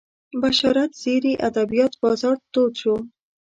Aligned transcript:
بشارت 0.41 0.91
زیري 1.03 1.33
ادبیات 1.47 1.93
بازار 2.03 2.37
تود 2.53 2.71
شو 2.81 2.95